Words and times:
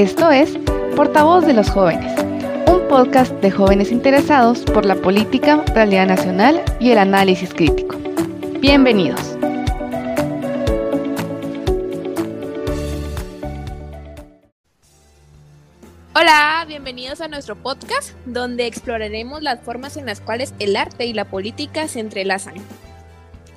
Esto 0.00 0.30
es 0.30 0.56
Portavoz 0.96 1.44
de 1.44 1.52
los 1.52 1.68
Jóvenes, 1.68 2.18
un 2.66 2.88
podcast 2.88 3.32
de 3.42 3.50
jóvenes 3.50 3.92
interesados 3.92 4.60
por 4.60 4.86
la 4.86 4.94
política, 4.94 5.62
realidad 5.74 6.06
nacional 6.06 6.62
y 6.80 6.92
el 6.92 6.96
análisis 6.96 7.52
crítico. 7.52 7.98
Bienvenidos. 8.60 9.20
Hola, 16.14 16.64
bienvenidos 16.66 17.20
a 17.20 17.28
nuestro 17.28 17.54
podcast 17.56 18.12
donde 18.24 18.66
exploraremos 18.66 19.42
las 19.42 19.60
formas 19.60 19.98
en 19.98 20.06
las 20.06 20.22
cuales 20.22 20.54
el 20.60 20.76
arte 20.76 21.04
y 21.04 21.12
la 21.12 21.26
política 21.26 21.88
se 21.88 22.00
entrelazan. 22.00 22.54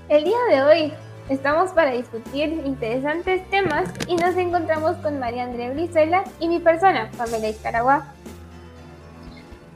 El 0.10 0.25
día 0.25 0.39
de 0.50 0.62
hoy 0.62 0.94
estamos 1.29 1.71
para 1.71 1.91
discutir 1.91 2.61
interesantes 2.65 3.47
temas 3.49 3.89
y 4.07 4.15
nos 4.15 4.35
encontramos 4.35 4.97
con 4.97 5.19
María 5.19 5.43
Andrea 5.43 5.71
Brizuela 5.71 6.23
y 6.39 6.47
mi 6.47 6.59
persona, 6.59 7.09
Pamela 7.18 7.50
Iscaragua. 7.50 8.14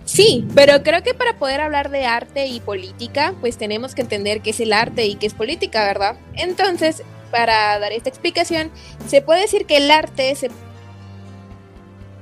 Sí, 0.06 0.48
pero 0.56 0.84
creo 0.84 1.04
que 1.04 1.14
para 1.14 1.38
poder 1.38 1.60
hablar 1.60 1.90
de 1.90 2.06
arte 2.06 2.48
y 2.48 2.62
política, 2.62 3.34
pues 3.42 3.58
tenemos 3.58 3.94
que 3.94 4.02
entender 4.02 4.42
qué 4.42 4.52
es 4.52 4.60
el 4.62 4.72
arte 4.72 5.06
y 5.06 5.16
qué 5.16 5.28
es 5.28 5.34
política, 5.34 5.84
¿verdad? 5.84 6.16
Entonces, 6.34 7.04
para 7.30 7.78
dar 7.78 7.92
esta 7.92 8.08
explicación, 8.08 8.72
se 9.08 9.22
puede 9.22 9.42
decir 9.42 9.66
que 9.66 9.78
el 9.78 9.92
arte 9.92 10.34
se 10.36 10.50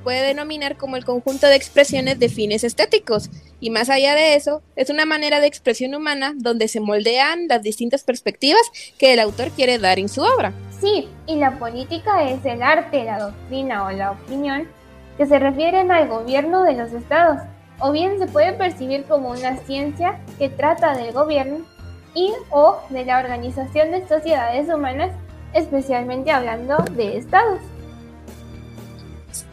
puede 0.04 0.26
denominar 0.28 0.78
como 0.78 0.96
el 0.96 1.06
conjunto 1.06 1.48
de 1.48 1.56
expresiones 1.56 2.20
de 2.20 2.30
fines 2.30 2.64
estéticos, 2.64 3.30
y 3.60 3.70
más 3.70 3.90
allá 3.90 4.16
de 4.16 4.36
eso, 4.36 4.62
es 4.76 4.90
una 4.90 5.06
manera 5.06 5.40
de 5.40 5.48
expresión 5.48 5.96
humana 5.96 6.34
donde 6.36 6.68
se 6.68 6.80
moldean 6.80 7.48
las 7.48 7.62
distintas 7.62 8.04
perspectivas 8.04 8.62
que 8.98 9.14
el 9.14 9.20
autor 9.20 9.52
quiere 9.52 9.80
dar 9.80 10.00
en 10.00 10.10
su 10.10 10.22
obra. 10.22 10.54
Sí, 10.80 11.08
y 11.26 11.36
la 11.36 11.58
política 11.58 12.30
es 12.30 12.46
el 12.46 12.62
arte, 12.62 13.04
la 13.06 13.20
doctrina 13.20 13.86
o 13.86 13.92
la 13.92 14.12
opinión 14.12 14.68
que 15.18 15.26
se 15.26 15.40
refieren 15.40 15.92
al 15.92 16.08
gobierno 16.08 16.64
de 16.64 16.74
los 16.74 16.92
estados, 16.92 17.38
o 17.80 17.92
bien 17.92 18.20
se 18.20 18.28
puede 18.28 18.54
percibir 18.54 19.06
como 19.06 19.30
una 19.30 19.58
ciencia 19.58 20.20
que 20.38 20.50
trata 20.50 20.96
del 20.96 21.14
gobierno 21.14 21.66
y 22.14 22.32
o 22.50 22.80
de 22.90 23.06
la 23.06 23.20
organización 23.20 23.92
de 23.92 24.08
sociedades 24.08 24.68
humanas, 24.70 25.12
especialmente 25.54 26.32
hablando 26.32 26.78
de 26.92 27.18
estados. 27.18 27.60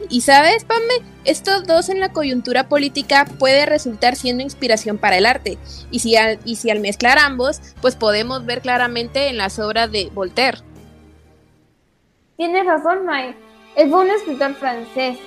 Y 0.09 0.21
sabes, 0.21 0.63
Pame, 0.63 0.93
estos 1.25 1.65
dos 1.65 1.89
en 1.89 1.99
la 1.99 2.11
coyuntura 2.11 2.69
política 2.69 3.25
puede 3.39 3.65
resultar 3.65 4.15
siendo 4.15 4.43
inspiración 4.43 4.97
para 4.97 5.17
el 5.17 5.25
arte. 5.25 5.57
Y 5.91 5.99
si 5.99 6.15
al, 6.15 6.39
y 6.45 6.55
si 6.55 6.69
al 6.69 6.79
mezclar 6.79 7.17
ambos, 7.17 7.61
pues 7.81 7.95
podemos 7.95 8.45
ver 8.45 8.61
claramente 8.61 9.27
en 9.27 9.37
las 9.37 9.59
obras 9.59 9.91
de 9.91 10.09
Voltaire. 10.13 10.59
Tienes 12.37 12.65
razón, 12.65 13.05
Mae. 13.05 13.35
Él 13.75 13.89
fue 13.89 14.01
un 14.01 14.11
escritor 14.11 14.53
francés, 14.55 15.17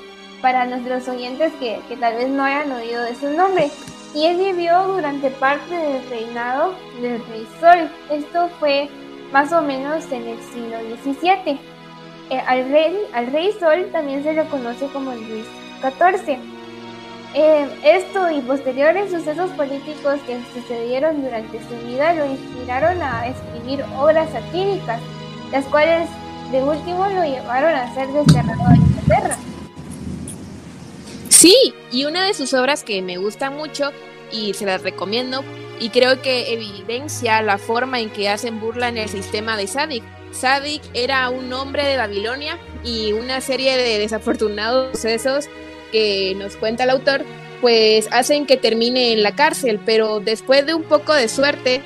para 0.41 0.67
nuestros 0.67 1.09
oyentes 1.09 1.53
que, 1.59 1.81
que 1.89 1.97
tal 1.97 2.15
vez 2.15 2.29
no 2.29 2.45
hayan 2.45 2.71
oído 2.73 3.03
de 3.03 3.15
su 3.15 3.31
nombre. 3.31 3.71
Y 4.15 4.27
él 4.27 4.37
vivió 4.37 4.87
durante 4.87 5.31
parte 5.31 5.75
del 5.75 6.09
reinado 6.09 6.75
del 7.01 7.25
rey 7.27 7.47
Sol. 7.61 7.91
Esto 8.11 8.49
fue 8.61 8.89
más 9.33 9.53
o 9.53 9.61
menos 9.63 10.11
en 10.13 10.27
el 10.27 10.39
siglo 10.43 10.77
XVII. 11.03 11.59
Eh, 12.29 12.41
al, 12.45 12.69
rey, 12.71 12.97
al 13.13 13.29
rey 13.29 13.53
Sol 13.59 13.89
también 13.93 14.25
se 14.25 14.33
le 14.33 14.45
conoce 14.47 14.87
como 14.89 15.15
Luis 15.15 15.47
XIV. 15.81 16.39
Eh, 17.35 17.69
esto 17.85 18.31
y 18.31 18.41
posteriores 18.41 19.11
sucesos 19.11 19.51
políticos 19.51 20.19
que 20.27 20.41
sucedieron 20.55 21.23
durante 21.23 21.61
su 21.61 21.87
vida 21.87 22.15
lo 22.15 22.27
inspiraron 22.27 23.01
a 23.01 23.29
escribir 23.29 23.85
obras 23.97 24.31
satíricas, 24.31 25.01
las 25.53 25.65
cuales 25.67 26.09
de 26.51 26.63
último 26.65 27.07
lo 27.07 27.25
llevaron 27.25 27.75
a 27.75 27.95
ser 27.95 28.09
desterrado 28.09 28.67
a 28.67 28.77
Inglaterra. 28.77 29.37
Sí, 31.29 31.75
y 31.93 32.07
una 32.07 32.25
de 32.25 32.35
sus 32.35 32.55
obras 32.55 32.83
que 32.83 33.03
me 33.03 33.19
gusta 33.19 33.51
mucho 33.51 33.93
y 34.33 34.55
se 34.55 34.67
las 34.67 34.83
recomiendo 34.83 35.45
y 35.79 35.91
creo 35.91 36.23
que 36.23 36.55
evidencia 36.55 37.43
la 37.43 37.59
forma 37.59 38.01
en 38.01 38.11
que 38.11 38.29
hacen 38.29 38.59
burla 38.59 38.89
en 38.89 38.97
el 38.97 39.09
sistema 39.09 39.57
de 39.57 39.67
Sadik 39.67 40.16
Sadik 40.33 40.83
era 40.95 41.29
un 41.31 41.53
hombre 41.53 41.85
de 41.87 41.97
Babilonia 41.97 42.59
y 42.85 43.13
una 43.13 43.41
serie 43.41 43.77
de 43.77 43.99
desafortunados 43.99 44.93
sucesos 44.93 45.47
que 45.93 46.35
nos 46.37 46.57
cuenta 46.57 46.85
el 46.85 46.91
autor, 46.91 47.25
pues 47.61 48.09
hacen 48.11 48.47
que 48.47 48.57
termine 48.57 49.13
en 49.13 49.23
la 49.23 49.35
cárcel, 49.35 49.81
pero 49.85 50.21
después 50.21 50.67
de 50.67 50.75
un 50.75 50.83
poco 50.83 51.15
de 51.15 51.29
suerte 51.29 51.83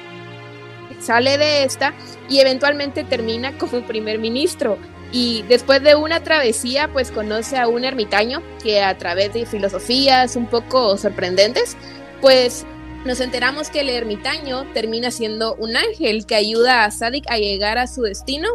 sale 1.00 1.38
de 1.38 1.64
esta 1.64 1.94
y 2.28 2.40
eventualmente 2.40 3.04
termina 3.04 3.56
como 3.58 3.82
primer 3.82 4.18
ministro. 4.18 4.78
Y 5.12 5.42
después 5.48 5.82
de 5.82 5.96
una 5.96 6.22
travesía, 6.22 6.88
pues 6.92 7.10
conoce 7.10 7.58
a 7.58 7.66
un 7.66 7.84
ermitaño 7.84 8.42
que 8.62 8.80
a 8.80 8.96
través 8.96 9.32
de 9.32 9.44
filosofías 9.44 10.36
un 10.36 10.46
poco 10.46 10.96
sorprendentes, 10.96 11.76
pues 12.20 12.64
nos 13.04 13.20
enteramos 13.20 13.70
que 13.70 13.80
el 13.80 13.88
ermitaño 13.88 14.66
termina 14.72 15.10
siendo 15.10 15.54
un 15.54 15.76
ángel 15.76 16.26
que 16.26 16.34
ayuda 16.34 16.84
a 16.84 16.90
Sadik 16.90 17.24
a 17.30 17.38
llegar 17.38 17.78
a 17.78 17.86
su 17.86 18.02
destino, 18.02 18.48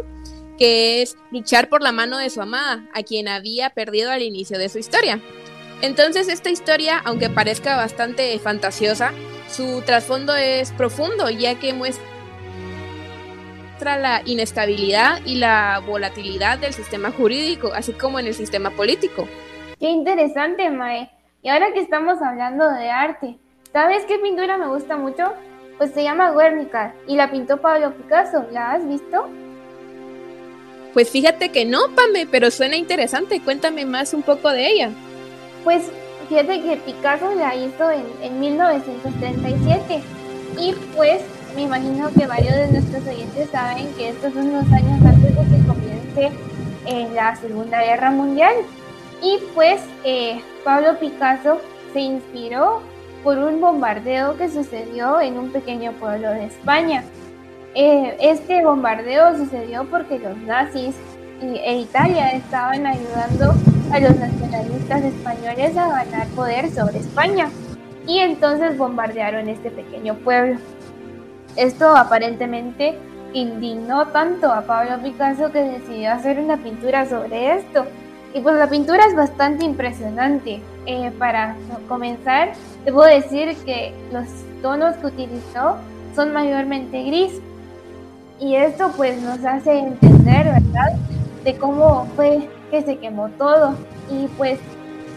que 0.56 1.02
es 1.02 1.16
luchar 1.30 1.68
por 1.68 1.82
la 1.82 1.92
mano 1.92 2.18
de 2.18 2.30
su 2.30 2.40
amada, 2.40 2.86
a 2.94 3.02
quien 3.02 3.28
había 3.28 3.70
perdido 3.70 4.10
al 4.10 4.22
inicio 4.22 4.58
de 4.58 4.68
su 4.68 4.78
historia. 4.78 5.20
Entonces 5.82 6.28
esta 6.28 6.48
historia, 6.48 7.02
aunque 7.04 7.28
parezca 7.28 7.76
bastante 7.76 8.38
fantasiosa, 8.38 9.12
su 9.48 9.82
trasfondo 9.82 10.34
es 10.34 10.70
profundo, 10.72 11.28
ya 11.28 11.56
que 11.56 11.74
muestra 11.74 12.04
la 13.98 14.22
inestabilidad 14.24 15.20
y 15.26 15.34
la 15.34 15.82
volatilidad 15.86 16.58
del 16.58 16.72
sistema 16.72 17.10
jurídico, 17.10 17.72
así 17.74 17.92
como 17.92 18.18
en 18.18 18.26
el 18.26 18.34
sistema 18.34 18.70
político. 18.70 19.28
Qué 19.78 19.90
interesante, 19.90 20.70
Mae. 20.70 21.10
Y 21.42 21.48
ahora 21.48 21.72
que 21.74 21.80
estamos 21.80 22.22
hablando 22.22 22.70
de 22.70 22.90
arte, 22.90 23.38
¿Sabes 23.76 24.06
qué 24.06 24.18
pintura 24.18 24.56
me 24.56 24.68
gusta 24.68 24.96
mucho? 24.96 25.34
Pues 25.76 25.92
se 25.92 26.02
llama 26.02 26.30
Guernica 26.30 26.94
y 27.06 27.14
la 27.14 27.30
pintó 27.30 27.58
Pablo 27.58 27.92
Picasso. 27.92 28.46
¿La 28.50 28.72
has 28.72 28.88
visto? 28.88 29.28
Pues 30.94 31.10
fíjate 31.10 31.50
que 31.50 31.66
no, 31.66 31.80
Pame, 31.94 32.26
pero 32.26 32.50
suena 32.50 32.76
interesante. 32.76 33.38
Cuéntame 33.42 33.84
más 33.84 34.14
un 34.14 34.22
poco 34.22 34.48
de 34.48 34.66
ella. 34.66 34.90
Pues 35.62 35.90
fíjate 36.26 36.62
que 36.62 36.76
Picasso 36.78 37.34
la 37.34 37.54
hizo 37.54 37.90
en, 37.90 38.06
en 38.22 38.40
1937 38.40 40.00
y 40.58 40.72
pues 40.96 41.20
me 41.54 41.64
imagino 41.64 42.08
que 42.18 42.26
varios 42.26 42.54
de 42.54 42.68
nuestros 42.68 43.06
oyentes 43.06 43.50
saben 43.50 43.92
que 43.92 44.08
estos 44.08 44.32
son 44.32 44.54
los 44.54 44.72
años 44.72 45.02
antes 45.04 45.36
de 45.36 45.42
que 45.42 45.66
comience 45.66 46.38
eh, 46.86 47.10
la 47.12 47.36
Segunda 47.36 47.82
Guerra 47.82 48.10
Mundial. 48.10 48.54
Y 49.20 49.36
pues 49.54 49.82
eh, 50.02 50.40
Pablo 50.64 50.98
Picasso 50.98 51.60
se 51.92 52.00
inspiró 52.00 52.80
por 53.26 53.38
un 53.38 53.60
bombardeo 53.60 54.36
que 54.36 54.48
sucedió 54.48 55.20
en 55.20 55.36
un 55.36 55.50
pequeño 55.50 55.90
pueblo 55.94 56.30
de 56.30 56.44
España. 56.44 57.02
Eh, 57.74 58.16
este 58.20 58.64
bombardeo 58.64 59.36
sucedió 59.36 59.84
porque 59.90 60.20
los 60.20 60.38
nazis 60.38 60.94
e 61.42 61.80
Italia 61.80 62.30
estaban 62.30 62.86
ayudando 62.86 63.52
a 63.90 63.98
los 63.98 64.16
nacionalistas 64.16 65.02
españoles 65.02 65.76
a 65.76 65.88
ganar 65.88 66.28
poder 66.36 66.70
sobre 66.70 67.00
España 67.00 67.50
y 68.06 68.20
entonces 68.20 68.78
bombardearon 68.78 69.48
este 69.48 69.72
pequeño 69.72 70.14
pueblo. 70.18 70.60
Esto 71.56 71.96
aparentemente 71.96 72.96
indignó 73.32 74.06
tanto 74.06 74.52
a 74.52 74.62
Pablo 74.62 75.02
Picasso 75.02 75.50
que 75.50 75.62
decidió 75.62 76.12
hacer 76.12 76.38
una 76.38 76.58
pintura 76.58 77.06
sobre 77.06 77.56
esto. 77.56 77.86
Y 78.36 78.40
pues 78.40 78.54
la 78.56 78.68
pintura 78.68 79.06
es 79.06 79.16
bastante 79.16 79.64
impresionante. 79.64 80.60
Eh, 80.84 81.10
para 81.18 81.56
comenzar, 81.88 82.52
Debo 82.86 83.02
decir 83.02 83.56
que 83.64 83.92
los 84.12 84.26
tonos 84.62 84.94
que 84.96 85.06
utilizó 85.06 85.76
son 86.14 86.32
mayormente 86.32 87.02
gris 87.02 87.40
y 88.38 88.54
esto 88.54 88.92
pues 88.96 89.20
nos 89.22 89.44
hace 89.44 89.76
entender, 89.76 90.44
¿verdad? 90.44 90.94
De 91.42 91.56
cómo 91.56 92.06
fue 92.14 92.48
que 92.70 92.82
se 92.82 92.98
quemó 92.98 93.28
todo 93.30 93.74
y 94.08 94.28
pues 94.38 94.60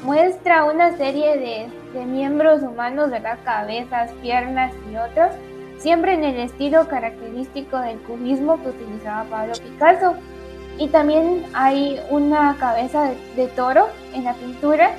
muestra 0.03 0.63
una 0.63 0.97
serie 0.97 1.37
de, 1.37 1.67
de 1.93 2.05
miembros 2.05 2.63
humanos, 2.63 3.11
¿verdad? 3.11 3.37
Cabezas, 3.45 4.09
piernas 4.23 4.73
y 4.91 4.95
otros, 4.95 5.29
siempre 5.77 6.15
en 6.15 6.23
el 6.23 6.39
estilo 6.39 6.87
característico 6.87 7.77
del 7.77 7.99
cubismo 7.99 8.59
que 8.63 8.69
utilizaba 8.69 9.25
Pablo 9.25 9.53
Picasso. 9.61 10.15
Y 10.79 10.87
también 10.87 11.45
hay 11.53 11.99
una 12.09 12.55
cabeza 12.57 13.03
de, 13.03 13.15
de 13.35 13.47
toro 13.49 13.89
en 14.13 14.23
la 14.23 14.33
pintura 14.33 14.95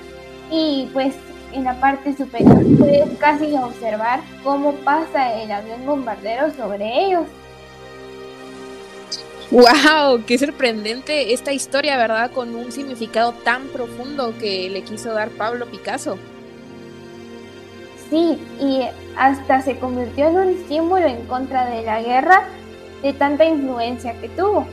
y 0.51 0.89
pues 0.93 1.15
en 1.53 1.65
la 1.65 1.81
parte 1.81 2.17
superior 2.17 2.65
puedes 2.79 3.19
casi 3.19 3.55
observar 3.57 4.21
cómo 4.45 4.73
pasa 4.75 5.35
el 5.35 5.51
avión 5.51 5.85
bombardero 5.87 6.53
sobre 6.53 7.07
ellos. 7.07 7.27
¡Wow! 9.51 10.25
¡Qué 10.27 10.39
sorprendente 10.39 11.33
esta 11.33 11.53
historia, 11.53 11.97
¿verdad? 11.97 12.31
Con 12.31 12.55
un 12.55 12.71
significado 12.71 13.33
tan 13.33 13.65
profundo 13.69 14.33
que 14.39 14.71
le 14.71 14.83
quiso 14.83 15.13
dar 15.13 15.31
Pablo 15.31 15.67
Picasso. 15.67 16.19
Sí, 18.11 18.39
y 18.61 18.83
hasta 19.17 19.61
se 19.63 19.77
convirtió 19.79 20.29
en 20.29 20.37
un 20.37 20.69
símbolo 20.69 21.07
en 21.07 21.27
contra 21.27 21.69
de 21.69 21.83
la 21.83 22.01
guerra 22.01 22.45
de 23.03 23.13
tanta 23.13 23.45
influencia 23.45 24.21
que 24.21 24.29
tuvo. 24.29 24.67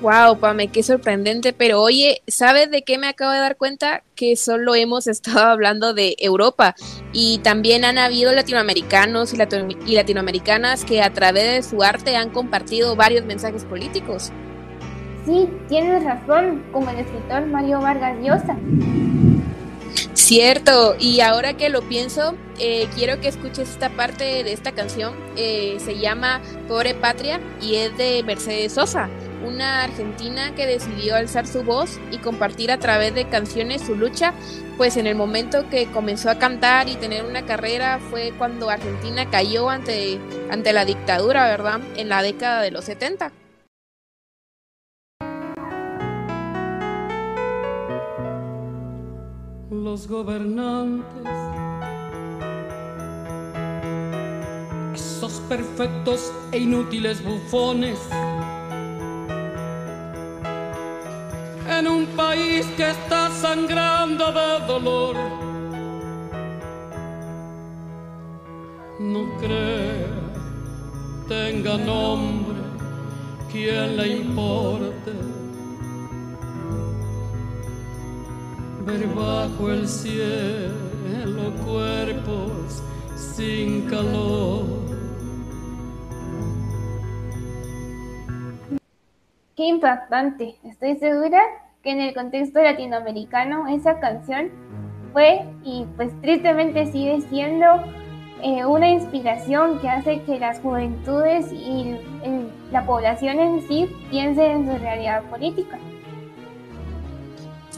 Wow, 0.00 0.38
Pame, 0.38 0.68
qué 0.68 0.82
sorprendente. 0.82 1.52
Pero 1.52 1.80
oye, 1.80 2.22
¿sabes 2.26 2.70
de 2.70 2.82
qué 2.82 2.98
me 2.98 3.08
acabo 3.08 3.32
de 3.32 3.38
dar 3.38 3.56
cuenta? 3.56 4.02
Que 4.14 4.36
solo 4.36 4.74
hemos 4.74 5.06
estado 5.08 5.46
hablando 5.46 5.94
de 5.94 6.16
Europa 6.18 6.74
y 7.12 7.38
también 7.38 7.84
han 7.84 7.98
habido 7.98 8.32
latinoamericanos 8.32 9.32
y, 9.32 9.38
y 9.86 9.94
latinoamericanas 9.94 10.84
que 10.84 11.02
a 11.02 11.12
través 11.12 11.44
de 11.44 11.62
su 11.62 11.82
arte 11.82 12.16
han 12.16 12.30
compartido 12.30 12.96
varios 12.96 13.24
mensajes 13.24 13.64
políticos. 13.64 14.32
Sí, 15.24 15.48
tienes 15.68 16.04
razón, 16.04 16.62
como 16.70 16.90
el 16.90 16.98
escritor 16.98 17.46
Mario 17.46 17.80
Vargas 17.80 18.18
Llosa. 18.22 18.58
Cierto, 20.12 20.96
y 20.98 21.20
ahora 21.20 21.54
que 21.54 21.68
lo 21.68 21.82
pienso, 21.82 22.34
eh, 22.58 22.88
quiero 22.94 23.20
que 23.20 23.28
escuches 23.28 23.70
esta 23.70 23.90
parte 23.90 24.44
de 24.44 24.52
esta 24.52 24.72
canción. 24.72 25.14
Eh, 25.36 25.76
se 25.78 25.98
llama 25.98 26.40
Pobre 26.68 26.94
Patria 26.94 27.40
y 27.60 27.76
es 27.76 27.96
de 27.96 28.22
Mercedes 28.22 28.72
Sosa, 28.72 29.08
una 29.44 29.84
argentina 29.84 30.54
que 30.54 30.66
decidió 30.66 31.16
alzar 31.16 31.46
su 31.46 31.62
voz 31.62 31.98
y 32.10 32.18
compartir 32.18 32.70
a 32.70 32.78
través 32.78 33.14
de 33.14 33.28
canciones 33.28 33.82
su 33.82 33.94
lucha, 33.94 34.34
pues 34.76 34.96
en 34.96 35.06
el 35.06 35.14
momento 35.14 35.68
que 35.70 35.86
comenzó 35.86 36.30
a 36.30 36.38
cantar 36.38 36.88
y 36.88 36.96
tener 36.96 37.24
una 37.24 37.46
carrera 37.46 38.00
fue 38.10 38.32
cuando 38.36 38.70
Argentina 38.70 39.30
cayó 39.30 39.70
ante, 39.70 40.18
ante 40.50 40.72
la 40.72 40.84
dictadura, 40.84 41.46
¿verdad? 41.46 41.80
En 41.96 42.08
la 42.08 42.22
década 42.22 42.62
de 42.62 42.70
los 42.70 42.84
70. 42.84 43.32
los 49.94 50.08
gobernantes, 50.08 51.04
esos 54.94 55.34
perfectos 55.48 56.32
e 56.50 56.58
inútiles 56.58 57.22
bufones, 57.24 57.98
país 62.16 62.66
que 62.76 62.90
está 62.90 63.30
sangrando 63.30 64.32
de 64.32 64.66
dolor. 64.66 65.16
No 69.00 69.36
cree, 69.38 70.06
tenga 71.28 71.76
nombre, 71.76 72.58
quien 73.50 73.96
le 73.96 74.08
importe 74.18 75.12
ver 78.86 79.06
bajo 79.08 79.70
el 79.70 79.88
cielo 79.88 81.52
cuerpos 81.64 82.82
sin 83.16 83.88
calor. 83.88 84.64
Qué 89.56 89.66
impactante. 89.66 90.56
Estoy 90.64 90.96
segura 90.96 91.40
que 91.84 91.90
en 91.90 92.00
el 92.00 92.14
contexto 92.14 92.60
latinoamericano 92.60 93.68
esa 93.68 94.00
canción 94.00 94.50
fue 95.12 95.44
y 95.62 95.86
pues 95.96 96.10
tristemente 96.22 96.90
sigue 96.90 97.20
siendo 97.28 97.66
eh, 98.42 98.64
una 98.64 98.88
inspiración 98.88 99.78
que 99.78 99.88
hace 99.88 100.22
que 100.22 100.40
las 100.40 100.58
juventudes 100.60 101.52
y 101.52 101.96
la 102.72 102.84
población 102.84 103.38
en 103.38 103.68
sí 103.68 103.88
piensen 104.10 104.50
en 104.50 104.66
su 104.66 104.78
realidad 104.78 105.22
política. 105.24 105.78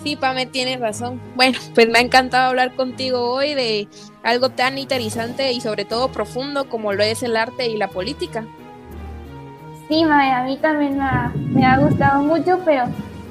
Sí, 0.02 0.14
Pame, 0.14 0.46
tienes 0.46 0.78
razón. 0.78 1.20
Bueno, 1.34 1.58
pues 1.74 1.88
me 1.88 1.98
ha 1.98 2.02
encantado 2.02 2.50
hablar 2.50 2.74
contigo 2.76 3.32
hoy 3.32 3.54
de 3.54 3.88
algo 4.22 4.50
tan 4.50 4.78
interesante 4.78 5.52
y 5.52 5.60
sobre 5.60 5.84
todo 5.84 6.12
profundo 6.12 6.68
como 6.68 6.92
lo 6.92 7.02
es 7.02 7.24
el 7.24 7.36
arte 7.36 7.66
y 7.68 7.76
la 7.76 7.88
política. 7.88 8.44
Sí, 9.88 10.04
Mae, 10.04 10.32
a 10.32 10.44
mí 10.44 10.56
también 10.58 10.98
me 11.52 11.64
ha, 11.64 11.78
gustado 11.78 12.22
mucho, 12.22 12.60
pero 12.64 12.84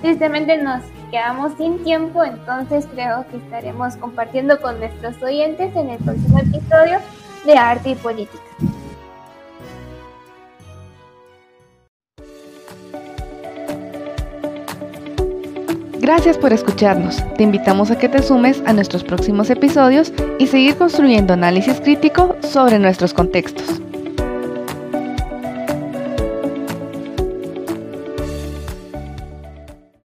tristemente 0.06 0.56
nos 0.58 0.84
quedamos 1.10 1.54
sin 1.58 1.84
tiempo, 1.84 2.24
entonces 2.24 2.88
creo 2.94 3.26
que 3.32 3.38
estaremos 3.38 3.96
compartiendo 3.98 4.62
con 4.62 4.78
nuestros 4.78 5.20
oyentes 5.24 5.76
en 5.76 5.90
el 5.90 5.98
próximo 5.98 6.38
episodio 6.38 7.00
de 7.44 7.58
Arte 7.58 7.90
y 7.90 7.96
Política. 7.96 8.44
Gracias 16.00 16.38
por 16.38 16.54
escucharnos. 16.54 17.24
Te 17.36 17.42
invitamos 17.42 17.90
a 17.90 17.98
que 17.98 18.08
te 18.08 18.22
sumes 18.22 18.62
a 18.68 18.74
nuestros 18.74 19.04
próximos 19.04 19.50
episodios 19.50 20.14
y 20.38 20.46
seguir 20.46 20.78
construyendo 20.78 21.34
análisis 21.34 21.82
crítico 21.82 22.36
sobre 22.44 22.78
nuestros 22.78 23.12
contextos. 23.12 23.82